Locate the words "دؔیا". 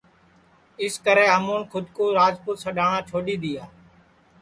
3.41-3.65